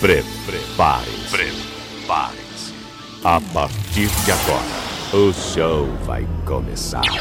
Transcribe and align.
Prepare-se. 0.00 1.28
Prepare-se. 1.30 2.72
A 3.22 3.38
partir 3.52 4.08
de 4.08 4.32
agora, 4.32 4.64
o 5.12 5.30
show 5.30 5.86
vai 6.06 6.26
começar. 6.46 7.02
5, 7.04 7.20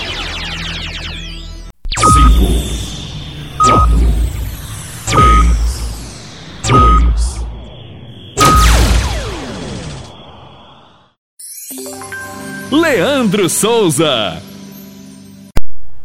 4, 3.66 4.00
3, 5.10 5.60
2. 12.72 12.82
Leandro 12.82 13.50
Souza. 13.50 14.42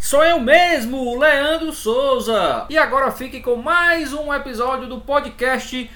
Sou 0.00 0.24
eu 0.24 0.40
mesmo, 0.40 1.16
Leandro 1.16 1.72
Souza. 1.72 2.66
E 2.68 2.76
agora 2.76 3.12
fique 3.12 3.40
com 3.40 3.54
mais 3.54 4.12
um 4.12 4.34
episódio 4.34 4.88
do 4.88 5.00
podcast 5.00 5.88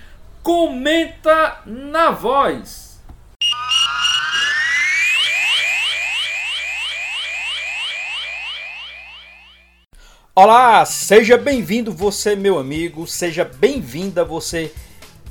Comenta 0.42 1.60
na 1.66 2.10
Voz. 2.10 3.00
Olá, 10.34 10.84
seja 10.86 11.36
bem-vindo 11.36 11.92
você, 11.92 12.36
meu 12.36 12.58
amigo, 12.58 13.06
seja 13.06 13.44
bem-vinda 13.44 14.24
você, 14.24 14.72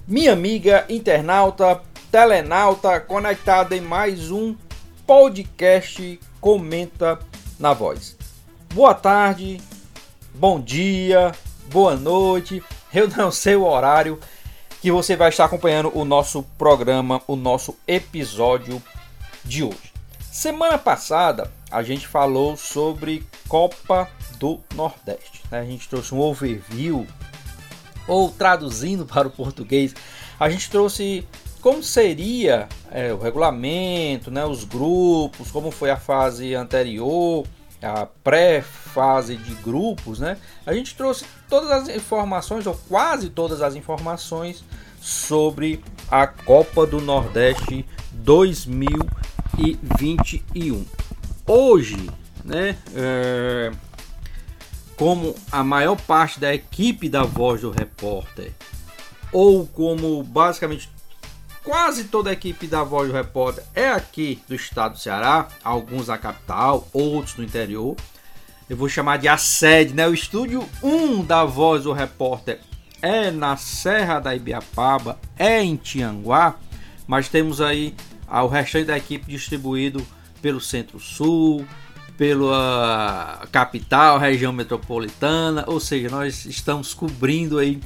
minha 0.05 0.33
amiga 0.33 0.85
internauta, 0.89 1.81
telenauta, 2.11 2.99
conectada 2.99 3.75
em 3.75 3.81
mais 3.81 4.29
um 4.29 4.55
podcast 5.05 6.19
Comenta 6.41 7.17
na 7.57 7.73
Voz. 7.73 8.17
Boa 8.73 8.93
tarde, 8.93 9.61
bom 10.35 10.59
dia, 10.59 11.31
boa 11.71 11.95
noite. 11.95 12.61
Eu 12.93 13.07
não 13.07 13.31
sei 13.31 13.55
o 13.55 13.65
horário 13.65 14.19
que 14.81 14.91
você 14.91 15.15
vai 15.15 15.29
estar 15.29 15.45
acompanhando 15.45 15.91
o 15.97 16.05
nosso 16.05 16.43
programa, 16.57 17.21
o 17.27 17.35
nosso 17.35 17.75
episódio 17.87 18.81
de 19.43 19.63
hoje. 19.63 19.93
Semana 20.31 20.77
passada 20.77 21.51
a 21.71 21.81
gente 21.81 22.07
falou 22.07 22.55
sobre 22.55 23.25
Copa 23.47 24.09
do 24.37 24.59
Nordeste. 24.75 25.41
Né? 25.51 25.59
A 25.59 25.65
gente 25.65 25.89
trouxe 25.89 26.13
um 26.13 26.19
overview, 26.19 27.07
ou 28.07 28.29
traduzindo 28.29 29.05
para 29.07 29.27
o 29.27 29.31
português, 29.31 29.95
a 30.39 30.49
gente 30.49 30.69
trouxe 30.69 31.27
como 31.61 31.81
seria 31.81 32.69
é, 32.91 33.11
o 33.11 33.17
regulamento, 33.17 34.29
né, 34.29 34.45
os 34.45 34.63
grupos, 34.63 35.51
como 35.51 35.71
foi 35.71 35.89
a 35.89 35.97
fase 35.97 36.53
anterior, 36.53 37.45
a 37.81 38.05
pré-fase 38.05 39.35
de 39.35 39.55
grupos, 39.55 40.19
né? 40.19 40.37
A 40.65 40.73
gente 40.73 40.95
trouxe 40.95 41.25
todas 41.49 41.71
as 41.71 41.89
informações, 41.89 42.65
ou 42.67 42.79
quase 42.87 43.29
todas 43.29 43.61
as 43.61 43.75
informações, 43.75 44.63
sobre 44.99 45.83
a 46.09 46.25
Copa 46.27 46.85
do 46.85 47.01
Nordeste 47.01 47.85
2021. 48.13 50.85
Hoje, 51.45 52.09
né? 52.43 52.77
É, 52.95 53.71
como 54.97 55.35
a 55.51 55.63
maior 55.63 55.95
parte 55.95 56.39
da 56.39 56.53
equipe 56.53 57.07
da 57.07 57.23
Voz 57.23 57.61
do 57.61 57.69
Repórter, 57.69 58.51
ou 59.31 59.67
como 59.67 60.23
basicamente 60.23 60.89
quase 61.67 62.05
toda 62.05 62.29
a 62.29 62.33
equipe 62.33 62.65
da 62.65 62.81
Voz 62.81 63.09
do 63.09 63.13
Repórter 63.13 63.61
é 63.75 63.89
aqui 63.89 64.41
do 64.47 64.55
estado 64.55 64.93
do 64.93 64.99
Ceará, 64.99 65.49
alguns 65.61 66.07
na 66.07 66.17
capital, 66.17 66.87
outros 66.93 67.35
no 67.35 67.43
interior. 67.43 67.97
Eu 68.69 68.77
vou 68.77 68.87
chamar 68.87 69.17
de 69.17 69.27
a 69.27 69.35
sede, 69.35 69.93
né? 69.93 70.07
O 70.07 70.13
estúdio 70.13 70.63
1 70.81 71.25
da 71.25 71.43
Voz 71.43 71.83
do 71.83 71.91
Repórter 71.91 72.61
é 73.01 73.29
na 73.31 73.57
Serra 73.57 74.17
da 74.17 74.33
Ibiapaba, 74.33 75.19
é 75.37 75.61
em 75.61 75.75
Tianguá, 75.75 76.55
mas 77.05 77.27
temos 77.27 77.59
aí 77.59 77.93
o 78.29 78.47
restante 78.47 78.85
da 78.85 78.97
equipe 78.97 79.29
distribuído 79.29 80.01
pelo 80.41 80.61
Centro-Sul, 80.61 81.67
pela 82.17 83.45
capital, 83.51 84.17
região 84.17 84.53
metropolitana, 84.53 85.65
ou 85.67 85.81
seja, 85.81 86.07
nós 86.07 86.45
estamos 86.45 86.93
cobrindo 86.93 87.59
aí 87.59 87.81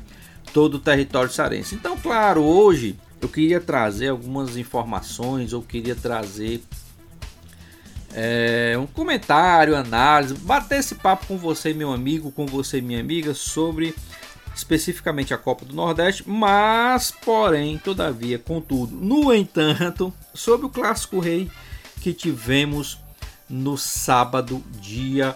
todo 0.53 0.75
o 0.75 0.79
território 0.79 1.31
cearense. 1.31 1.73
Então, 1.73 1.97
claro, 1.97 2.43
hoje 2.43 2.95
eu 3.21 3.29
queria 3.29 3.61
trazer 3.61 4.09
algumas 4.09 4.57
informações, 4.57 5.53
ou 5.53 5.61
queria 5.61 5.95
trazer 5.95 6.63
é, 8.13 8.75
um 8.77 8.87
comentário, 8.87 9.75
análise, 9.75 10.33
bater 10.33 10.79
esse 10.79 10.95
papo 10.95 11.27
com 11.27 11.37
você, 11.37 11.73
meu 11.73 11.93
amigo, 11.93 12.31
com 12.31 12.45
você, 12.45 12.81
minha 12.81 12.99
amiga, 12.99 13.33
sobre 13.33 13.95
especificamente 14.55 15.33
a 15.33 15.37
Copa 15.37 15.63
do 15.63 15.73
Nordeste, 15.73 16.27
mas, 16.27 17.11
porém, 17.11 17.77
todavia, 17.77 18.37
contudo, 18.37 18.95
no 18.95 19.33
entanto, 19.33 20.13
sobre 20.33 20.65
o 20.65 20.69
Clássico 20.69 21.19
Rei 21.19 21.49
que 22.01 22.13
tivemos 22.13 22.97
no 23.49 23.77
sábado, 23.77 24.63
dia 24.79 25.35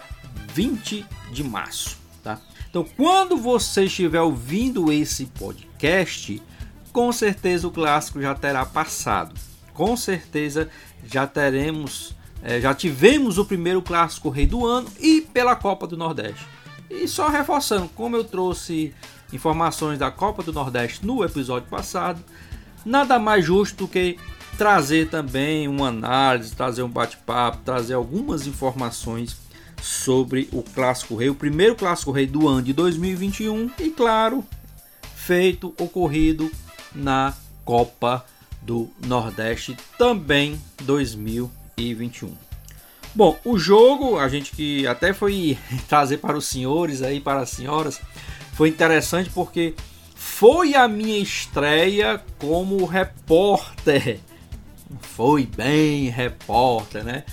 20 0.53 1.05
de 1.31 1.43
março. 1.43 1.97
Tá? 2.23 2.39
Então, 2.69 2.83
quando 2.97 3.37
você 3.37 3.85
estiver 3.85 4.21
ouvindo 4.21 4.91
esse 4.91 5.25
podcast, 5.27 6.41
com 6.95 7.11
certeza 7.11 7.67
o 7.67 7.71
clássico 7.71 8.21
já 8.21 8.33
terá 8.33 8.65
passado. 8.65 9.35
Com 9.73 9.97
certeza 9.97 10.69
já 11.05 11.27
teremos, 11.27 12.15
é, 12.41 12.61
já 12.61 12.73
tivemos 12.73 13.37
o 13.37 13.43
primeiro 13.43 13.81
clássico 13.81 14.29
rei 14.29 14.45
do 14.45 14.65
ano 14.65 14.87
e 14.97 15.19
pela 15.19 15.57
Copa 15.57 15.85
do 15.85 15.97
Nordeste. 15.97 16.47
E 16.89 17.05
só 17.05 17.27
reforçando, 17.27 17.89
como 17.89 18.15
eu 18.15 18.23
trouxe 18.23 18.93
informações 19.33 19.99
da 19.99 20.09
Copa 20.09 20.41
do 20.41 20.53
Nordeste 20.53 21.05
no 21.05 21.21
episódio 21.21 21.67
passado, 21.67 22.23
nada 22.85 23.19
mais 23.19 23.43
justo 23.43 23.83
do 23.83 23.87
que 23.89 24.17
trazer 24.57 25.09
também 25.09 25.67
uma 25.67 25.89
análise, 25.89 26.55
trazer 26.55 26.81
um 26.81 26.89
bate-papo, 26.89 27.57
trazer 27.65 27.95
algumas 27.95 28.47
informações 28.47 29.35
sobre 29.81 30.47
o 30.53 30.63
Clássico 30.63 31.17
Rei, 31.17 31.29
o 31.29 31.35
primeiro 31.35 31.75
Clássico 31.75 32.11
Rei 32.11 32.25
do 32.25 32.47
ano 32.47 32.61
de 32.61 32.71
2021 32.71 33.69
e, 33.79 33.89
claro, 33.89 34.45
feito, 35.13 35.73
ocorrido 35.77 36.49
na 36.95 37.33
Copa 37.63 38.25
do 38.61 38.89
Nordeste 39.05 39.77
também 39.97 40.59
2021. 40.83 42.35
Bom, 43.13 43.39
o 43.45 43.57
jogo 43.57 44.19
a 44.19 44.27
gente 44.27 44.51
que 44.51 44.85
até 44.87 45.13
foi 45.13 45.57
trazer 45.87 46.17
para 46.17 46.37
os 46.37 46.45
senhores 46.45 47.01
aí 47.01 47.19
para 47.19 47.41
as 47.41 47.49
senhoras 47.49 48.01
foi 48.53 48.69
interessante 48.69 49.29
porque 49.29 49.73
foi 50.15 50.75
a 50.75 50.87
minha 50.87 51.19
estreia 51.19 52.21
como 52.39 52.83
repórter. 52.85 54.19
Foi 54.99 55.45
bem 55.45 56.09
repórter, 56.09 57.03
né? 57.03 57.23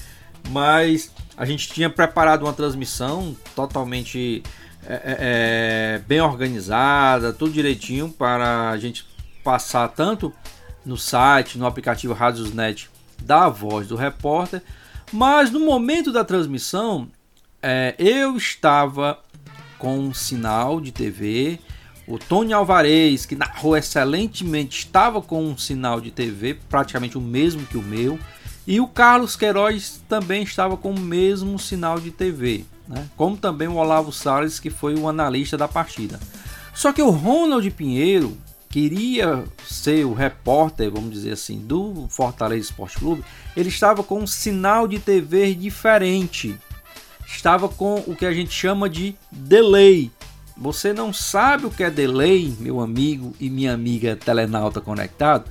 Mas 0.50 1.10
a 1.36 1.44
gente 1.44 1.68
tinha 1.68 1.88
preparado 1.88 2.42
uma 2.42 2.52
transmissão 2.52 3.36
totalmente 3.54 4.42
é, 4.86 4.94
é, 4.94 5.16
é 5.18 5.98
bem 6.06 6.20
organizada, 6.20 7.32
tudo 7.32 7.52
direitinho 7.52 8.08
para 8.08 8.70
a 8.70 8.78
gente 8.78 9.04
passar 9.42 9.88
tanto 9.88 10.32
no 10.84 10.96
site, 10.96 11.58
no 11.58 11.66
aplicativo 11.66 12.14
Radiosnet 12.14 12.90
da 13.20 13.48
voz 13.48 13.86
do 13.86 13.96
repórter, 13.96 14.62
mas 15.12 15.50
no 15.50 15.60
momento 15.60 16.12
da 16.12 16.24
transmissão 16.24 17.08
é, 17.62 17.94
eu 17.98 18.36
estava 18.36 19.18
com 19.78 19.98
um 19.98 20.14
sinal 20.14 20.80
de 20.80 20.90
TV. 20.90 21.58
O 22.06 22.18
Tony 22.18 22.52
Alvarez, 22.52 23.24
que 23.24 23.36
narrou 23.36 23.76
excelentemente, 23.76 24.78
estava 24.80 25.22
com 25.22 25.44
um 25.44 25.56
sinal 25.56 26.00
de 26.00 26.10
TV, 26.10 26.58
praticamente 26.68 27.16
o 27.16 27.20
mesmo 27.20 27.64
que 27.66 27.76
o 27.76 27.82
meu. 27.82 28.18
E 28.66 28.80
o 28.80 28.86
Carlos 28.86 29.36
Queiroz 29.36 30.02
também 30.08 30.42
estava 30.42 30.76
com 30.76 30.92
o 30.92 30.98
mesmo 30.98 31.58
sinal 31.58 31.98
de 31.98 32.10
TV, 32.10 32.64
né? 32.88 33.08
como 33.16 33.36
também 33.36 33.66
o 33.66 33.74
Olavo 33.74 34.12
Salles, 34.12 34.60
que 34.60 34.70
foi 34.70 34.94
o 34.94 35.08
analista 35.08 35.56
da 35.56 35.66
partida. 35.66 36.18
Só 36.74 36.92
que 36.92 37.02
o 37.02 37.10
Ronald 37.10 37.68
Pinheiro, 37.70 38.36
queria 38.72 39.44
ser 39.68 40.06
o 40.06 40.14
repórter, 40.14 40.90
vamos 40.90 41.12
dizer 41.12 41.32
assim, 41.32 41.58
do 41.58 42.06
Fortaleza 42.08 42.62
Esporte 42.62 42.98
Clube, 42.98 43.22
ele 43.54 43.68
estava 43.68 44.02
com 44.02 44.20
um 44.20 44.26
sinal 44.26 44.88
de 44.88 44.98
TV 44.98 45.54
diferente. 45.54 46.58
Estava 47.26 47.68
com 47.68 47.96
o 48.06 48.16
que 48.16 48.24
a 48.24 48.32
gente 48.32 48.50
chama 48.50 48.88
de 48.88 49.14
delay. 49.30 50.10
Você 50.56 50.94
não 50.94 51.12
sabe 51.12 51.66
o 51.66 51.70
que 51.70 51.84
é 51.84 51.90
delay, 51.90 52.54
meu 52.58 52.80
amigo 52.80 53.34
e 53.38 53.50
minha 53.50 53.74
amiga 53.74 54.16
telenauta 54.16 54.80
conectado? 54.80 55.50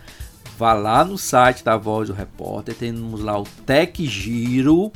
Vá 0.57 0.73
lá 0.73 1.05
no 1.05 1.17
site 1.17 1.63
da 1.63 1.77
Voz 1.77 2.07
do 2.07 2.15
Repórter, 2.15 2.73
temos 2.73 3.21
lá 3.21 3.39
o 3.39 3.43
Tech 3.65 4.03
Giro. 4.03 4.91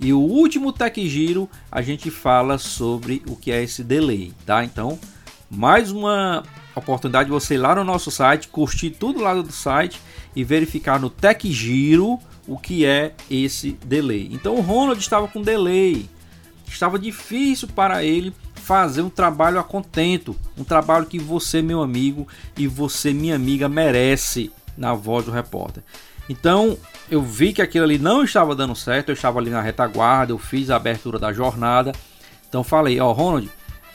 E 0.00 0.12
o 0.12 0.18
último 0.18 0.72
Tech 0.72 1.08
Giro 1.08 1.48
a 1.70 1.80
gente 1.80 2.10
fala 2.10 2.58
sobre 2.58 3.22
o 3.26 3.36
que 3.36 3.52
é 3.52 3.62
esse 3.62 3.84
delay, 3.84 4.32
tá? 4.44 4.64
Então, 4.64 4.98
mais 5.48 5.92
uma 5.92 6.42
oportunidade 6.78 7.26
de 7.26 7.32
você 7.32 7.54
ir 7.54 7.58
lá 7.58 7.74
no 7.74 7.84
nosso 7.84 8.10
site, 8.10 8.48
curtir 8.48 8.90
tudo 8.90 9.20
lá 9.20 9.34
do 9.34 9.52
site 9.52 10.00
e 10.34 10.44
verificar 10.44 10.98
no 11.00 11.10
Tech 11.10 11.50
Giro 11.50 12.18
o 12.46 12.58
que 12.58 12.84
é 12.84 13.12
esse 13.30 13.72
delay. 13.84 14.28
Então 14.32 14.54
o 14.56 14.60
Ronald 14.60 14.98
estava 14.98 15.28
com 15.28 15.42
delay, 15.42 16.08
estava 16.66 16.98
difícil 16.98 17.68
para 17.68 18.02
ele 18.02 18.32
fazer 18.54 19.02
um 19.02 19.10
trabalho 19.10 19.58
a 19.58 19.64
contento, 19.64 20.36
um 20.56 20.64
trabalho 20.64 21.06
que 21.06 21.18
você, 21.18 21.62
meu 21.62 21.80
amigo, 21.80 22.28
e 22.56 22.66
você, 22.66 23.12
minha 23.14 23.34
amiga, 23.34 23.68
merece 23.68 24.52
na 24.76 24.94
voz 24.94 25.24
do 25.24 25.30
repórter. 25.30 25.82
Então, 26.28 26.76
eu 27.10 27.22
vi 27.22 27.54
que 27.54 27.62
aquilo 27.62 27.84
ali 27.84 27.98
não 27.98 28.22
estava 28.22 28.54
dando 28.54 28.76
certo, 28.76 29.08
eu 29.08 29.14
estava 29.14 29.38
ali 29.38 29.50
na 29.50 29.62
retaguarda, 29.62 30.32
eu 30.32 30.38
fiz 30.38 30.68
a 30.68 30.76
abertura 30.76 31.18
da 31.18 31.32
jornada. 31.32 31.92
Então 32.48 32.62
falei, 32.62 33.00
ó, 33.00 33.08
oh, 33.08 33.12
Ronald, 33.12 33.48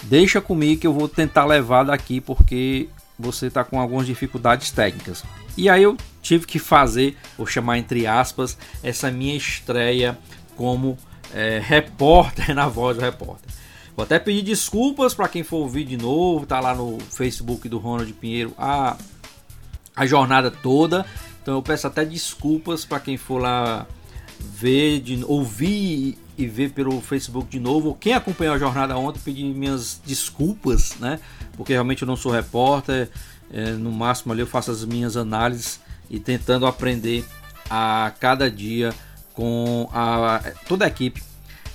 deixa 0.03 0.41
comigo 0.41 0.81
que 0.81 0.87
eu 0.87 0.93
vou 0.93 1.07
tentar 1.07 1.45
levar 1.45 1.83
daqui 1.83 2.19
porque 2.19 2.89
você 3.17 3.47
está 3.47 3.63
com 3.63 3.79
algumas 3.79 4.05
dificuldades 4.05 4.71
técnicas. 4.71 5.23
E 5.55 5.69
aí 5.69 5.83
eu 5.83 5.95
tive 6.21 6.45
que 6.47 6.59
fazer, 6.59 7.17
vou 7.37 7.45
chamar 7.45 7.77
entre 7.77 8.07
aspas, 8.07 8.57
essa 8.81 9.11
minha 9.11 9.35
estreia 9.35 10.17
como 10.55 10.97
é, 11.33 11.61
repórter 11.63 12.53
na 12.55 12.67
voz 12.67 12.97
do 12.97 13.03
repórter. 13.03 13.51
Vou 13.95 14.03
até 14.03 14.17
pedir 14.17 14.41
desculpas 14.41 15.13
para 15.13 15.27
quem 15.27 15.43
for 15.43 15.57
ouvir 15.57 15.85
de 15.85 15.97
novo, 15.97 16.45
tá 16.45 16.59
lá 16.59 16.73
no 16.73 16.97
Facebook 16.99 17.69
do 17.69 17.77
Ronald 17.77 18.11
Pinheiro 18.13 18.53
a, 18.57 18.97
a 19.95 20.05
jornada 20.05 20.49
toda. 20.49 21.05
Então 21.41 21.55
eu 21.55 21.61
peço 21.61 21.85
até 21.85 22.03
desculpas 22.03 22.85
para 22.85 22.99
quem 22.99 23.17
for 23.17 23.37
lá 23.37 23.85
ver, 24.39 24.99
de, 24.99 25.23
ouvir 25.25 26.17
e 26.37 26.47
ver 26.47 26.71
pelo 26.71 26.99
Facebook 27.01 27.49
de 27.49 27.59
novo. 27.59 27.97
Quem 27.99 28.13
acompanhou 28.13 28.55
a 28.55 28.57
jornada 28.57 28.97
ontem, 28.97 29.19
pedir 29.19 29.43
minhas 29.43 30.01
desculpas, 30.05 30.95
né? 30.99 31.19
Porque 31.55 31.73
realmente 31.73 32.01
eu 32.01 32.07
não 32.07 32.15
sou 32.15 32.31
repórter. 32.31 33.09
É, 33.51 33.71
no 33.71 33.91
máximo 33.91 34.33
ali 34.33 34.41
eu 34.41 34.47
faço 34.47 34.71
as 34.71 34.83
minhas 34.83 35.15
análises 35.15 35.79
e 36.09 36.19
tentando 36.19 36.65
aprender 36.65 37.23
a 37.69 38.11
cada 38.19 38.49
dia 38.49 38.93
com 39.33 39.87
a, 39.93 40.41
toda 40.67 40.85
a 40.85 40.87
equipe 40.87 41.21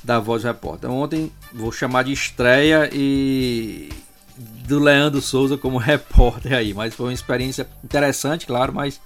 da 0.02 0.19
Voz 0.19 0.44
Repórter. 0.44 0.90
Ontem 0.90 1.32
vou 1.52 1.70
chamar 1.70 2.05
de 2.05 2.12
estreia 2.12 2.88
e 2.93 3.90
do 4.37 4.78
Leandro 4.78 5.20
Souza 5.20 5.56
como 5.56 5.76
repórter 5.78 6.55
aí, 6.55 6.72
mas 6.72 6.94
foi 6.94 7.06
uma 7.06 7.12
experiência 7.12 7.69
interessante, 7.82 8.46
claro, 8.46 8.72
mas 8.72 9.00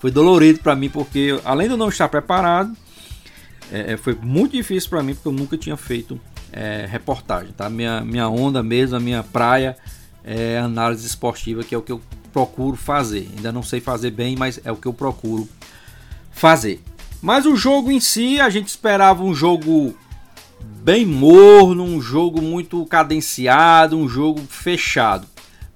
foi 0.00 0.10
dolorido 0.10 0.60
para 0.60 0.76
mim 0.76 0.90
porque 0.90 1.40
além 1.44 1.66
de 1.66 1.74
eu 1.74 1.78
não 1.78 1.88
estar 1.88 2.08
preparado, 2.08 2.76
é, 3.72 3.92
é 3.92 3.96
foi 3.96 4.14
muito 4.20 4.52
difícil 4.52 4.90
para 4.90 5.02
mim 5.02 5.14
porque 5.14 5.28
eu 5.28 5.32
nunca 5.32 5.56
tinha 5.56 5.76
feito 5.76 6.20
é, 6.52 6.86
reportagem, 6.88 7.52
tá? 7.52 7.68
Minha, 7.68 8.00
minha 8.02 8.28
onda 8.28 8.62
mesmo, 8.62 8.96
a 8.96 9.00
minha 9.00 9.22
praia 9.22 9.76
é 10.22 10.58
análise 10.58 11.06
esportiva, 11.06 11.62
que 11.64 11.74
é 11.74 11.78
o 11.78 11.82
que 11.82 11.92
eu 11.92 12.00
procuro 12.32 12.76
fazer. 12.76 13.28
Ainda 13.36 13.52
não 13.52 13.62
sei 13.62 13.80
fazer 13.80 14.10
bem, 14.10 14.36
mas 14.36 14.60
é 14.64 14.72
o 14.72 14.76
que 14.76 14.86
eu 14.86 14.92
procuro 14.92 15.48
fazer. 16.30 16.82
Mas 17.20 17.46
o 17.46 17.56
jogo 17.56 17.90
em 17.90 18.00
si, 18.00 18.40
a 18.40 18.50
gente 18.50 18.68
esperava 18.68 19.22
um 19.22 19.34
jogo 19.34 19.96
bem 20.62 21.06
morno, 21.06 21.82
um 21.82 22.00
jogo 22.00 22.42
muito 22.42 22.84
cadenciado, 22.86 23.96
um 23.96 24.08
jogo 24.08 24.40
fechado. 24.48 25.26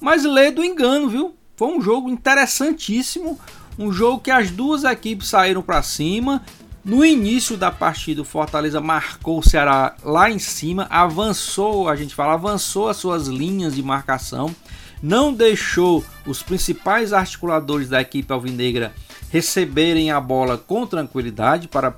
Mas 0.00 0.24
lê 0.24 0.50
do 0.50 0.64
engano, 0.64 1.08
viu? 1.08 1.34
Foi 1.56 1.68
um 1.68 1.80
jogo 1.80 2.08
interessantíssimo, 2.08 3.38
um 3.78 3.92
jogo 3.92 4.20
que 4.20 4.30
as 4.30 4.50
duas 4.50 4.84
equipes 4.84 5.28
saíram 5.28 5.62
para 5.62 5.82
cima. 5.82 6.42
No 6.88 7.04
início 7.04 7.54
da 7.54 7.70
partida, 7.70 8.22
o 8.22 8.24
Fortaleza 8.24 8.80
marcou 8.80 9.40
o 9.40 9.42
Ceará 9.42 9.94
lá 10.02 10.30
em 10.30 10.38
cima, 10.38 10.86
avançou, 10.88 11.86
a 11.86 11.94
gente 11.94 12.14
fala, 12.14 12.32
avançou 12.32 12.88
as 12.88 12.96
suas 12.96 13.26
linhas 13.26 13.74
de 13.74 13.82
marcação, 13.82 14.56
não 15.02 15.30
deixou 15.30 16.02
os 16.26 16.42
principais 16.42 17.12
articuladores 17.12 17.90
da 17.90 18.00
equipe 18.00 18.32
alvinegra 18.32 18.94
receberem 19.30 20.10
a 20.10 20.18
bola 20.18 20.56
com 20.56 20.86
tranquilidade 20.86 21.68
para 21.68 21.94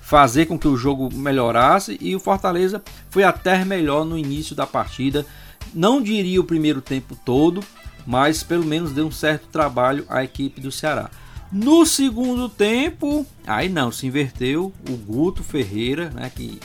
fazer 0.00 0.46
com 0.46 0.58
que 0.58 0.66
o 0.66 0.76
jogo 0.76 1.08
melhorasse 1.14 1.96
e 2.00 2.16
o 2.16 2.20
Fortaleza 2.20 2.82
foi 3.08 3.22
até 3.22 3.64
melhor 3.64 4.04
no 4.04 4.18
início 4.18 4.56
da 4.56 4.66
partida. 4.66 5.24
Não 5.72 6.02
diria 6.02 6.40
o 6.40 6.44
primeiro 6.44 6.80
tempo 6.80 7.16
todo, 7.24 7.62
mas 8.04 8.42
pelo 8.42 8.64
menos 8.64 8.90
deu 8.90 9.06
um 9.06 9.12
certo 9.12 9.46
trabalho 9.46 10.04
à 10.08 10.24
equipe 10.24 10.60
do 10.60 10.72
Ceará. 10.72 11.08
No 11.52 11.84
segundo 11.84 12.48
tempo, 12.48 13.26
aí 13.46 13.68
não, 13.68 13.92
se 13.92 14.06
inverteu 14.06 14.72
o 14.88 14.96
Guto 14.96 15.44
Ferreira, 15.44 16.08
né, 16.08 16.32
que 16.34 16.58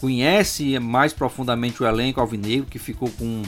conhece 0.00 0.76
mais 0.80 1.12
profundamente 1.12 1.80
o 1.80 1.86
elenco 1.86 2.20
alvinegro, 2.20 2.66
que 2.66 2.80
ficou 2.80 3.08
com 3.10 3.42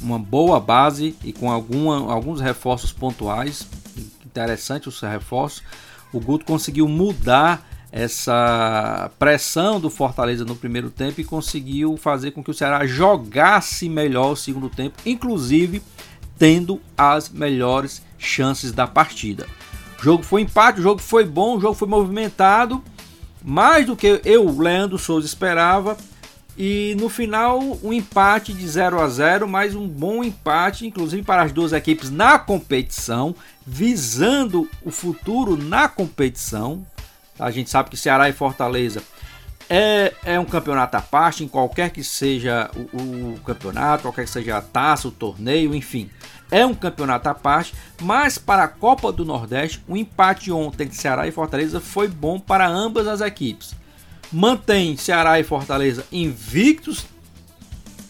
uma 0.00 0.18
boa 0.18 0.60
base 0.60 1.16
e 1.24 1.32
com 1.32 1.50
alguma, 1.50 2.12
alguns 2.12 2.40
reforços 2.40 2.92
pontuais. 2.92 3.66
Interessante 4.24 4.88
os 4.88 5.00
reforços. 5.00 5.64
O 6.12 6.20
Guto 6.20 6.44
conseguiu 6.44 6.86
mudar 6.86 7.68
essa 7.90 9.10
pressão 9.18 9.80
do 9.80 9.90
Fortaleza 9.90 10.44
no 10.44 10.54
primeiro 10.54 10.88
tempo 10.88 11.20
e 11.20 11.24
conseguiu 11.24 11.96
fazer 11.96 12.30
com 12.30 12.44
que 12.44 12.50
o 12.50 12.54
Ceará 12.54 12.86
jogasse 12.86 13.88
melhor 13.88 14.32
o 14.32 14.36
segundo 14.36 14.70
tempo, 14.70 14.96
inclusive 15.04 15.82
tendo 16.38 16.80
as 16.96 17.28
melhores 17.28 18.02
chances 18.18 18.70
da 18.70 18.86
partida. 18.86 19.46
O 19.98 20.02
jogo 20.02 20.22
foi 20.22 20.42
empate, 20.42 20.80
o 20.80 20.82
jogo 20.82 21.00
foi 21.00 21.24
bom, 21.24 21.56
o 21.56 21.60
jogo 21.60 21.74
foi 21.74 21.88
movimentado, 21.88 22.82
mais 23.42 23.84
do 23.86 23.96
que 23.96 24.20
eu, 24.24 24.48
Leandro 24.56 24.96
Souza, 24.96 25.26
esperava. 25.26 25.96
E 26.56 26.96
no 26.98 27.08
final, 27.08 27.60
um 27.82 27.92
empate 27.92 28.52
de 28.52 28.66
0 28.66 29.00
a 29.00 29.08
0, 29.08 29.46
mais 29.46 29.74
um 29.74 29.86
bom 29.86 30.24
empate, 30.24 30.86
inclusive 30.86 31.22
para 31.22 31.42
as 31.42 31.52
duas 31.52 31.72
equipes 31.72 32.10
na 32.10 32.38
competição, 32.38 33.34
visando 33.64 34.68
o 34.84 34.90
futuro 34.90 35.56
na 35.56 35.88
competição. 35.88 36.84
A 37.38 37.50
gente 37.52 37.70
sabe 37.70 37.90
que 37.90 37.96
Ceará 37.96 38.28
e 38.28 38.32
Fortaleza 38.32 39.02
é, 39.68 40.14
é 40.24 40.40
um 40.40 40.44
campeonato 40.44 40.96
à 40.96 41.00
parte, 41.00 41.44
em 41.44 41.48
qualquer 41.48 41.90
que 41.90 42.02
seja 42.02 42.70
o, 42.74 43.34
o 43.34 43.40
campeonato, 43.40 44.02
qualquer 44.02 44.24
que 44.24 44.30
seja 44.30 44.56
a 44.56 44.62
taça, 44.62 45.08
o 45.08 45.10
torneio, 45.10 45.74
enfim. 45.74 46.08
É 46.50 46.64
um 46.64 46.74
campeonato 46.74 47.28
à 47.28 47.34
parte, 47.34 47.74
mas 48.00 48.38
para 48.38 48.64
a 48.64 48.68
Copa 48.68 49.12
do 49.12 49.24
Nordeste, 49.24 49.82
o 49.86 49.96
empate 49.96 50.50
ontem 50.50 50.86
de 50.86 50.96
Ceará 50.96 51.28
e 51.28 51.32
Fortaleza 51.32 51.80
foi 51.80 52.08
bom 52.08 52.40
para 52.40 52.66
ambas 52.66 53.06
as 53.06 53.20
equipes. 53.20 53.74
Mantém 54.32 54.96
Ceará 54.96 55.38
e 55.38 55.44
Fortaleza 55.44 56.06
invictos 56.10 57.06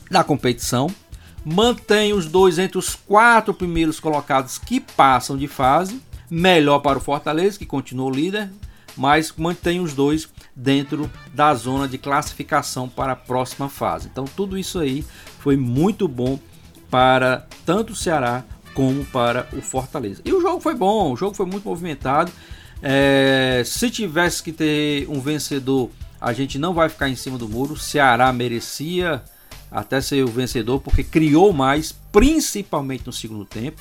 na 0.09 0.23
competição, 0.23 0.89
mantém 1.45 2.13
os 2.13 2.27
dois 2.27 2.59
entre 2.59 2.79
os 2.79 2.95
quatro 2.95 3.53
primeiros 3.53 3.99
colocados 3.99 4.59
que 4.59 4.79
passam 4.79 5.37
de 5.37 5.49
fase, 5.49 6.01
melhor 6.31 6.79
para 6.79 6.99
o 6.99 7.01
Fortaleza, 7.01 7.59
que 7.59 7.67
continua 7.67 8.11
líder, 8.11 8.51
mas 8.97 9.33
mantém 9.37 9.81
os 9.81 9.95
dois 9.95 10.29
dentro 10.59 11.09
da 11.33 11.55
zona 11.55 11.87
de 11.87 11.97
classificação 11.97 12.89
para 12.89 13.13
a 13.13 13.17
próxima 13.17 13.69
fase. 13.69 14.09
Então 14.11 14.25
tudo 14.25 14.59
isso 14.59 14.81
aí 14.81 15.05
foi 15.39 15.57
muito 15.57 16.09
bom 16.09 16.37
para 16.91 17.47
tanto 17.65 17.93
o 17.93 17.97
Ceará 17.97 18.45
como 18.75 19.05
para 19.05 19.49
o 19.53 19.63
Fortaleza. 19.63 20.21
E 20.25 20.33
o 20.33 20.41
jogo 20.41 20.61
foi 20.61 20.75
bom, 20.75 21.13
o 21.13 21.17
jogo 21.17 21.37
foi 21.37 21.47
muito 21.47 21.69
movimentado. 21.69 22.33
É, 22.83 23.63
se 23.65 23.89
tivesse 23.89 24.43
que 24.43 24.53
ter 24.53 25.09
um 25.09 25.21
vencedor, 25.21 25.91
a 26.21 26.33
gente 26.33 26.59
não 26.59 26.75
vai 26.75 26.89
ficar 26.89 27.09
em 27.09 27.17
cima 27.17 27.39
do 27.39 27.49
muro. 27.49 27.75
O 27.75 27.79
Ceará 27.79 28.33
merecia 28.33 29.23
até 29.71 30.01
ser 30.01 30.25
o 30.25 30.29
vencedor 30.29 30.81
porque 30.81 31.05
criou 31.05 31.53
mais, 31.53 31.93
principalmente 32.11 33.07
no 33.07 33.13
segundo 33.13 33.45
tempo. 33.45 33.81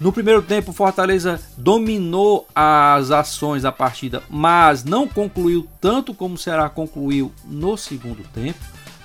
No 0.00 0.12
primeiro 0.12 0.42
tempo, 0.42 0.72
Fortaleza 0.72 1.40
dominou 1.56 2.46
as 2.54 3.10
ações 3.10 3.64
da 3.64 3.72
partida, 3.72 4.22
mas 4.30 4.84
não 4.84 5.08
concluiu 5.08 5.66
tanto 5.80 6.14
como 6.14 6.36
o 6.36 6.38
Ceará 6.38 6.68
concluiu 6.68 7.32
no 7.44 7.76
segundo 7.76 8.22
tempo. 8.32 8.60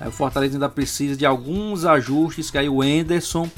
O 0.05 0.11
Fortaleza 0.11 0.55
ainda 0.55 0.69
precisa 0.69 1.15
de 1.15 1.25
alguns 1.25 1.83
ajustes, 1.83 2.51
que 2.51 2.59
aí 2.59 2.69
o 2.69 2.83
Enderson, 2.83 3.49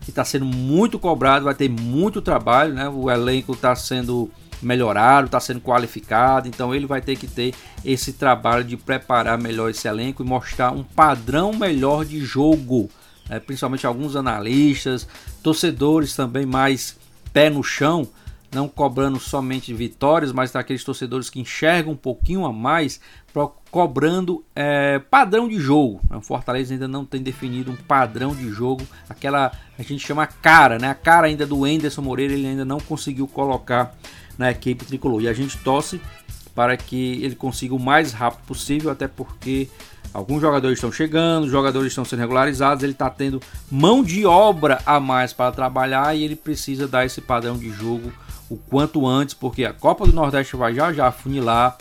que 0.00 0.08
está 0.08 0.24
sendo 0.24 0.46
muito 0.46 0.98
cobrado, 0.98 1.44
vai 1.44 1.54
ter 1.54 1.68
muito 1.68 2.22
trabalho, 2.22 2.72
né? 2.72 2.88
O 2.88 3.10
elenco 3.10 3.52
está 3.52 3.74
sendo 3.76 4.30
melhorado, 4.62 5.26
está 5.26 5.40
sendo 5.40 5.60
qualificado, 5.60 6.48
então 6.48 6.74
ele 6.74 6.86
vai 6.86 7.02
ter 7.02 7.16
que 7.16 7.26
ter 7.26 7.54
esse 7.84 8.14
trabalho 8.14 8.64
de 8.64 8.78
preparar 8.78 9.36
melhor 9.36 9.68
esse 9.68 9.86
elenco 9.86 10.22
e 10.22 10.26
mostrar 10.26 10.70
um 10.70 10.82
padrão 10.82 11.52
melhor 11.52 12.06
de 12.06 12.20
jogo 12.20 12.88
né, 13.28 13.40
principalmente 13.40 13.86
alguns 13.86 14.16
analistas, 14.16 15.06
torcedores 15.42 16.14
também 16.14 16.46
mais 16.46 16.96
pé 17.32 17.50
no 17.50 17.62
chão, 17.62 18.08
não 18.52 18.68
cobrando 18.68 19.18
somente 19.18 19.74
vitórias, 19.74 20.32
mas 20.32 20.54
aqueles 20.54 20.84
torcedores 20.84 21.28
que 21.28 21.40
enxergam 21.40 21.92
um 21.92 21.96
pouquinho 21.96 22.46
a 22.46 22.52
mais, 22.52 23.00
cobrando 23.70 24.44
é, 24.54 25.00
padrão 25.00 25.48
de 25.48 25.58
jogo. 25.58 26.00
O 26.08 26.20
Fortaleza 26.20 26.72
ainda 26.72 26.86
não 26.86 27.04
tem 27.04 27.20
definido 27.20 27.72
um 27.72 27.76
padrão 27.76 28.34
de 28.34 28.48
jogo, 28.50 28.86
aquela 29.08 29.50
a 29.76 29.82
gente 29.82 30.06
chama 30.06 30.24
cara, 30.26 30.78
né? 30.78 30.88
A 30.88 30.94
cara 30.94 31.26
ainda 31.26 31.44
do 31.44 31.66
Enderson 31.66 32.00
Moreira, 32.00 32.32
ele 32.32 32.46
ainda 32.46 32.64
não 32.64 32.78
conseguiu 32.78 33.26
colocar 33.26 33.92
na 34.38 34.52
equipe 34.52 34.84
tricolor. 34.84 35.20
E 35.22 35.28
a 35.28 35.32
gente 35.32 35.58
torce 35.58 36.00
para 36.54 36.76
que 36.76 37.20
ele 37.24 37.34
consiga 37.34 37.74
o 37.74 37.80
mais 37.80 38.12
rápido 38.12 38.46
possível, 38.46 38.90
até 38.90 39.08
porque 39.08 39.68
Alguns 40.14 40.40
jogadores 40.40 40.78
estão 40.78 40.92
chegando, 40.92 41.50
jogadores 41.50 41.88
estão 41.88 42.04
sendo 42.04 42.20
regularizados, 42.20 42.84
ele 42.84 42.92
está 42.92 43.10
tendo 43.10 43.42
mão 43.68 44.00
de 44.00 44.24
obra 44.24 44.80
a 44.86 45.00
mais 45.00 45.32
para 45.32 45.50
trabalhar 45.50 46.16
e 46.16 46.22
ele 46.22 46.36
precisa 46.36 46.86
dar 46.86 47.04
esse 47.04 47.20
padrão 47.20 47.58
de 47.58 47.68
jogo 47.70 48.12
o 48.48 48.56
quanto 48.56 49.04
antes, 49.08 49.34
porque 49.34 49.64
a 49.64 49.72
Copa 49.72 50.06
do 50.06 50.12
Nordeste 50.12 50.54
vai 50.54 50.72
já 50.72 50.92
já 50.92 51.10
funilar. 51.10 51.76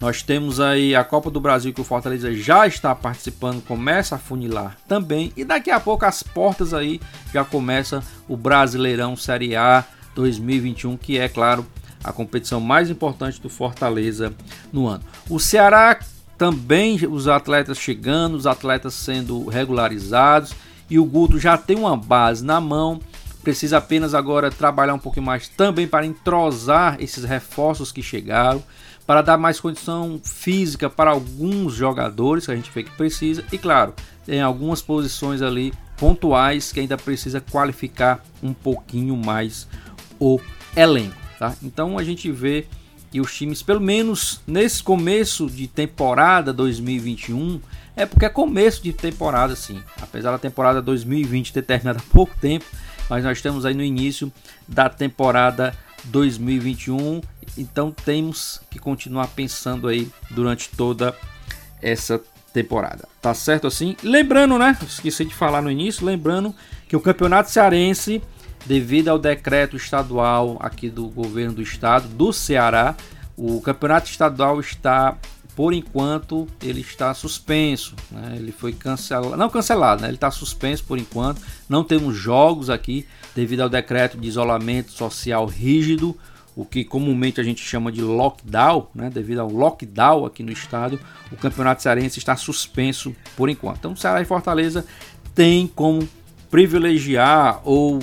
Nós 0.00 0.20
temos 0.20 0.58
aí 0.58 0.96
a 0.96 1.04
Copa 1.04 1.30
do 1.30 1.40
Brasil 1.40 1.72
que 1.72 1.80
o 1.80 1.84
Fortaleza 1.84 2.34
já 2.34 2.66
está 2.66 2.92
participando, 2.92 3.62
começa 3.62 4.16
a 4.16 4.18
funilar 4.18 4.76
também. 4.88 5.32
E 5.36 5.44
daqui 5.44 5.70
a 5.70 5.78
pouco 5.78 6.04
as 6.04 6.24
portas 6.24 6.74
aí 6.74 7.00
já 7.32 7.44
começa 7.44 8.02
o 8.26 8.36
Brasileirão 8.36 9.14
Série 9.14 9.54
A 9.54 9.84
2021, 10.16 10.96
que 10.96 11.18
é, 11.18 11.28
claro, 11.28 11.64
a 12.02 12.12
competição 12.12 12.60
mais 12.60 12.90
importante 12.90 13.40
do 13.40 13.48
Fortaleza 13.48 14.34
no 14.72 14.88
ano. 14.88 15.04
O 15.30 15.38
Ceará 15.38 15.98
também, 16.38 16.98
os 17.06 17.28
atletas 17.28 17.78
chegando, 17.78 18.34
os 18.34 18.46
atletas 18.46 18.94
sendo 18.94 19.46
regularizados 19.48 20.54
e 20.88 20.98
o 20.98 21.04
Guto 21.04 21.38
já 21.38 21.56
tem 21.56 21.76
uma 21.76 21.96
base 21.96 22.44
na 22.44 22.60
mão. 22.60 23.00
Precisa 23.42 23.78
apenas 23.78 24.14
agora 24.14 24.50
trabalhar 24.50 24.94
um 24.94 24.98
pouquinho 24.98 25.26
mais 25.26 25.48
também 25.48 25.86
para 25.86 26.04
entrosar 26.04 26.96
esses 27.00 27.24
reforços 27.24 27.92
que 27.92 28.02
chegaram, 28.02 28.62
para 29.06 29.22
dar 29.22 29.38
mais 29.38 29.60
condição 29.60 30.20
física 30.22 30.90
para 30.90 31.12
alguns 31.12 31.74
jogadores 31.74 32.44
que 32.44 32.52
a 32.52 32.56
gente 32.56 32.70
vê 32.72 32.82
que 32.82 32.90
precisa 32.90 33.44
e 33.52 33.56
claro, 33.56 33.94
tem 34.24 34.42
algumas 34.42 34.82
posições 34.82 35.42
ali 35.42 35.72
pontuais 35.96 36.72
que 36.72 36.80
ainda 36.80 36.96
precisa 36.96 37.40
qualificar 37.40 38.22
um 38.42 38.52
pouquinho 38.52 39.16
mais 39.16 39.68
o 40.18 40.40
elenco, 40.76 41.14
tá? 41.38 41.54
Então 41.62 41.96
a 41.96 42.02
gente 42.02 42.30
vê 42.32 42.66
que 43.16 43.20
os 43.22 43.34
times, 43.34 43.62
pelo 43.62 43.80
menos 43.80 44.42
nesse 44.46 44.82
começo 44.82 45.46
de 45.48 45.66
temporada 45.66 46.52
2021, 46.52 47.62
é 47.96 48.04
porque 48.04 48.26
é 48.26 48.28
começo 48.28 48.82
de 48.82 48.92
temporada 48.92 49.56
sim, 49.56 49.82
apesar 50.02 50.32
da 50.32 50.38
temporada 50.38 50.82
2020 50.82 51.50
ter 51.50 51.62
terminado 51.62 51.98
há 51.98 52.12
pouco 52.12 52.36
tempo, 52.38 52.66
mas 53.08 53.24
nós 53.24 53.38
estamos 53.38 53.64
aí 53.64 53.72
no 53.72 53.82
início 53.82 54.30
da 54.68 54.90
temporada 54.90 55.74
2021, 56.04 57.22
então 57.56 57.90
temos 57.90 58.60
que 58.70 58.78
continuar 58.78 59.28
pensando 59.28 59.88
aí 59.88 60.10
durante 60.30 60.68
toda 60.76 61.16
essa 61.80 62.20
temporada. 62.52 63.08
Tá 63.22 63.32
certo 63.32 63.66
assim? 63.66 63.96
Lembrando, 64.02 64.58
né? 64.58 64.76
Esqueci 64.86 65.24
de 65.24 65.34
falar 65.34 65.62
no 65.62 65.70
início, 65.70 66.04
lembrando 66.04 66.54
que 66.86 66.94
o 66.94 67.00
Campeonato 67.00 67.50
Cearense, 67.50 68.20
devido 68.66 69.08
ao 69.08 69.18
decreto 69.18 69.76
estadual 69.76 70.56
aqui 70.60 70.90
do 70.90 71.06
governo 71.08 71.54
do 71.54 71.62
estado 71.62 72.08
do 72.08 72.32
Ceará, 72.32 72.96
o 73.36 73.60
Campeonato 73.60 74.10
Estadual 74.10 74.58
está 74.60 75.16
por 75.54 75.72
enquanto 75.72 76.46
ele 76.62 76.82
está 76.82 77.14
suspenso, 77.14 77.94
né? 78.10 78.34
ele 78.36 78.52
foi 78.52 78.74
cancelado, 78.74 79.36
não 79.38 79.48
cancelado, 79.48 80.02
né? 80.02 80.08
ele 80.08 80.16
está 80.16 80.30
suspenso 80.30 80.84
por 80.84 80.98
enquanto. 80.98 81.40
Não 81.66 81.82
temos 81.82 82.14
jogos 82.14 82.68
aqui 82.68 83.06
devido 83.34 83.62
ao 83.62 83.68
decreto 83.68 84.18
de 84.18 84.28
isolamento 84.28 84.92
social 84.92 85.46
rígido, 85.46 86.14
o 86.54 86.64
que 86.64 86.84
comumente 86.84 87.40
a 87.40 87.44
gente 87.44 87.62
chama 87.62 87.90
de 87.90 88.02
lockdown, 88.02 88.88
né? 88.94 89.08
devido 89.08 89.40
ao 89.40 89.50
lockdown 89.50 90.26
aqui 90.26 90.42
no 90.42 90.52
estado. 90.52 91.00
O 91.32 91.36
campeonato 91.36 91.82
cearense 91.82 92.18
está 92.18 92.36
suspenso 92.36 93.16
por 93.34 93.48
enquanto. 93.48 93.78
Então, 93.78 93.96
Ceará 93.96 94.20
e 94.20 94.26
Fortaleza 94.26 94.84
tem 95.34 95.66
como 95.66 96.06
privilegiar 96.50 97.60
ou 97.64 97.98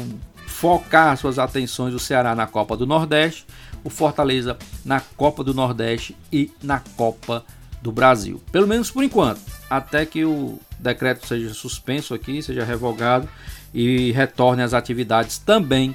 focar 0.63 1.17
suas 1.17 1.37
atenções 1.37 1.91
do 1.91 1.99
Ceará 1.99 2.33
na 2.33 2.47
Copa 2.47 2.77
do 2.77 2.87
Nordeste 2.87 3.45
o 3.83 3.89
Fortaleza 3.89 4.57
na 4.85 5.01
Copa 5.01 5.43
do 5.43 5.53
Nordeste 5.53 6.15
e 6.31 6.49
na 6.63 6.79
Copa 6.95 7.43
do 7.81 7.91
Brasil. 7.91 8.41
Pelo 8.49 8.65
menos 8.65 8.89
por 8.89 9.03
enquanto, 9.03 9.41
até 9.69 10.05
que 10.05 10.23
o 10.23 10.57
decreto 10.79 11.27
seja 11.27 11.53
suspenso 11.53 12.13
aqui, 12.13 12.41
seja 12.41 12.63
revogado 12.63 13.27
e 13.73 14.13
retorne 14.13 14.63
às 14.63 14.73
atividades 14.73 15.37
também 15.37 15.93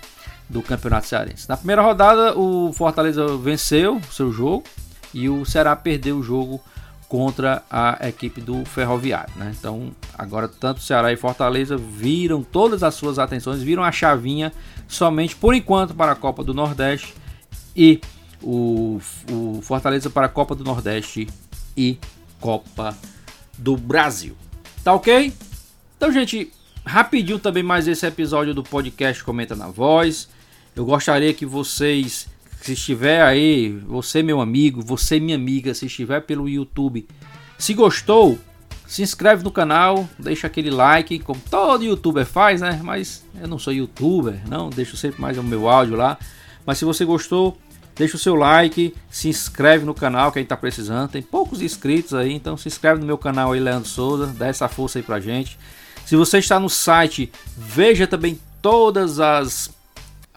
do 0.51 0.61
Campeonato 0.61 1.07
Cearense. 1.07 1.49
Na 1.49 1.57
primeira 1.57 1.81
rodada, 1.81 2.39
o 2.39 2.71
Fortaleza 2.75 3.39
venceu 3.39 3.97
o 3.97 4.13
seu 4.13 4.31
jogo 4.31 4.65
e 5.15 5.31
o 5.31 5.47
Ceará 5.47 5.75
perdeu 5.75 6.19
o 6.19 6.23
jogo 6.23 6.61
contra 7.09 7.63
a 7.71 8.07
equipe 8.07 8.41
do 8.41 8.65
Ferroviário. 8.67 9.33
Né? 9.37 9.55
Então, 9.59 9.91
agora 10.17 10.47
tanto 10.47 10.83
Ceará 10.83 11.13
e 11.13 11.17
Fortaleza 11.17 11.77
viram 11.77 12.43
todas 12.43 12.83
as 12.83 12.95
suas 12.95 13.19
atenções, 13.19 13.63
viram 13.63 13.83
a 13.83 13.91
chavinha 13.91 14.53
somente 14.87 15.35
por 15.35 15.55
enquanto 15.55 15.95
para 15.95 16.13
a 16.13 16.15
Copa 16.15 16.45
do 16.45 16.53
Nordeste 16.53 17.15
e 17.75 18.01
o, 18.43 19.01
o 19.31 19.61
Fortaleza 19.63 20.11
para 20.11 20.27
a 20.27 20.29
Copa 20.29 20.55
do 20.55 20.63
Nordeste 20.63 21.27
e 21.77 21.99
Copa 22.41 22.97
do 23.57 23.77
Brasil. 23.77 24.37
Tá 24.85 24.93
ok? 24.93 25.33
Então, 25.97 26.13
gente, 26.13 26.53
rapidinho 26.85 27.39
também 27.39 27.63
mais 27.63 27.89
esse 27.89 28.07
episódio 28.07 28.55
do 28.55 28.63
podcast 28.63 29.25
Comenta 29.25 29.57
na 29.57 29.69
Voz. 29.69 30.29
Eu 30.77 30.85
gostaria 30.85 31.33
que 31.35 31.47
vocês, 31.47 32.29
se 32.61 32.73
estiver 32.73 33.23
aí, 33.23 33.71
você 33.87 34.23
meu 34.23 34.41
amigo, 34.41 34.83
você 34.83 35.19
minha 35.21 35.37
amiga, 35.37 35.75
se 35.75 35.87
estiver 35.87 36.21
pelo 36.21 36.49
YouTube, 36.49 37.07
se 37.57 37.75
gostou, 37.75 38.39
se 38.87 39.03
inscreve 39.03 39.43
no 39.43 39.51
canal, 39.51 40.09
deixa 40.19 40.47
aquele 40.47 40.71
like, 40.71 41.19
como 41.21 41.41
todo 41.51 41.85
youtuber 41.85 42.27
faz, 42.27 42.61
né? 42.61 42.81
Mas 42.83 43.25
eu 43.41 43.49
não 43.49 43.59
sou 43.59 43.73
youtuber, 43.73 44.41
não, 44.49 44.71
deixo 44.71 44.97
sempre 44.97 45.21
mais 45.21 45.37
o 45.39 45.43
meu 45.43 45.69
áudio 45.69 45.97
lá. 45.97 46.19
Mas 46.67 46.79
se 46.79 46.85
você 46.85 47.05
gostou, 47.05 47.57
Deixa 47.99 48.15
o 48.15 48.19
seu 48.19 48.37
like, 48.37 48.95
se 49.11 49.29
inscreve 49.29 49.85
no 49.85 49.93
canal 49.93 50.31
que 50.31 50.39
a 50.39 50.41
gente 50.41 50.49
tá 50.49 50.57
precisando. 50.57 51.11
Tem 51.11 51.21
poucos 51.21 51.61
inscritos 51.61 52.15
aí, 52.15 52.33
então 52.33 52.57
se 52.57 52.69
inscreve 52.69 53.01
no 53.01 53.07
meu 53.07 53.19
canal 53.19 53.51
aí, 53.51 53.59
Leandro 53.59 53.89
Souza. 53.89 54.29
Dá 54.29 54.47
essa 54.47 54.69
força 54.69 55.01
aí 55.01 55.03
pra 55.03 55.19
gente. 55.19 55.59
Se 56.07 56.15
você 56.15 56.39
está 56.39 56.61
no 56.61 56.71
site, 56.71 57.31
veja 57.57 58.07
também 58.07 58.39
todas 58.63 59.19
as, 59.19 59.69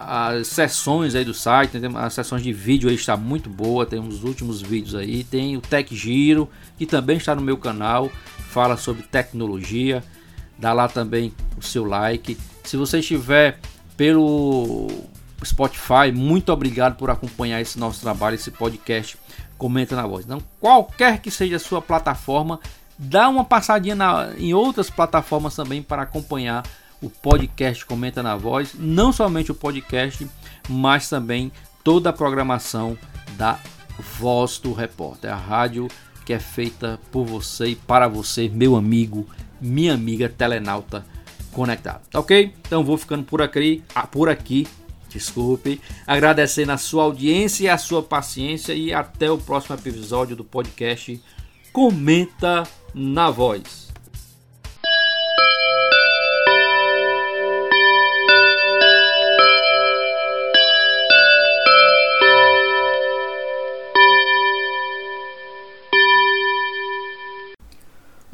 as 0.08 0.48
sessões 0.48 1.16
aí 1.16 1.26
do 1.26 1.34
site. 1.34 1.78
As 1.96 2.14
sessões 2.14 2.44
de 2.44 2.52
vídeo 2.52 2.90
aí 2.90 2.96
está 2.96 3.16
muito 3.16 3.50
boa. 3.50 3.86
Tem 3.86 4.00
os 4.00 4.24
últimos 4.24 4.62
vídeos 4.62 4.96
aí. 4.96 5.24
Tem 5.24 5.58
o 5.58 5.62
Tech 5.62 5.96
Giro, 5.96 6.50
que 6.78 6.86
também 6.86 7.18
está 7.18 7.36
no 7.36 7.42
meu 7.42 7.58
canal. 7.58 8.10
Fala 8.50 8.78
sobre 8.78 9.04
tecnologia. 9.04 10.04
Dá 10.58 10.74
lá 10.74 10.88
também 10.88 11.34
o 11.58 11.62
seu 11.62 11.86
like. 11.86 12.38
Se 12.64 12.78
você 12.78 13.00
estiver 13.00 13.60
pelo 13.98 14.88
Spotify, 15.44 16.12
muito 16.14 16.52
obrigado 16.52 16.96
por 16.96 17.10
acompanhar 17.10 17.62
esse 17.62 17.80
nosso 17.80 18.02
trabalho, 18.02 18.36
esse 18.36 18.52
podcast 18.52 19.18
Comenta 19.58 19.96
na 19.96 20.06
Voz. 20.06 20.26
Então, 20.26 20.42
qualquer 20.60 21.20
que 21.20 21.32
seja 21.32 21.56
a 21.56 21.60
sua 21.60 21.82
plataforma, 21.82 22.60
dá 22.98 23.30
uma 23.30 23.44
passadinha 23.44 23.96
na, 23.96 24.34
em 24.38 24.54
outras 24.54 24.90
plataformas 24.90 25.56
também 25.56 25.82
para 25.82 26.04
acompanhar 26.04 26.64
o 27.02 27.10
podcast 27.10 27.86
Comenta 27.86 28.22
na 28.22 28.36
Voz, 28.36 28.74
não 28.78 29.12
somente 29.12 29.52
o 29.52 29.56
podcast, 29.56 30.28
mas 30.70 31.10
também 31.10 31.52
toda 31.84 32.10
a 32.10 32.14
programação 32.14 32.98
da 33.38 33.60
Voz 34.20 34.58
do 34.58 34.74
Repórter, 34.74 35.32
a 35.32 35.36
rádio 35.36 35.88
que 36.26 36.34
é 36.34 36.40
feita 36.40 37.00
por 37.12 37.26
você 37.26 37.70
e 37.70 37.76
para 37.76 38.08
você, 38.08 38.48
meu 38.48 38.76
amigo, 38.76 39.28
minha 39.60 39.94
amiga 39.94 40.30
telenauta 40.30 41.06
conectado. 41.52 42.02
Tá 42.10 42.20
ok? 42.20 42.54
Então 42.60 42.84
vou 42.84 42.98
ficando 42.98 43.24
por 43.24 43.42
aqui, 43.42 43.84
ah, 43.96 44.06
por 44.06 44.30
aqui 44.30 44.68
desculpe, 45.10 45.82
agradecendo 46.08 46.72
a 46.72 46.78
sua 46.78 47.04
audiência 47.04 47.66
e 47.66 47.70
a 47.70 47.78
sua 47.78 48.02
paciência 48.02 48.74
e 48.74 48.94
até 48.94 49.30
o 49.30 49.38
próximo 49.38 49.76
episódio 49.76 50.36
do 50.36 50.44
podcast 50.44 51.22
Comenta 51.72 52.64
na 52.94 53.30
Voz. 53.30 53.91